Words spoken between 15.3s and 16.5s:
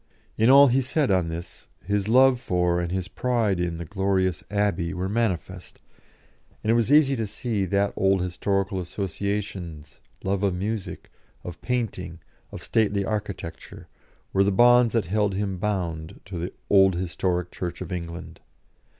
him bound to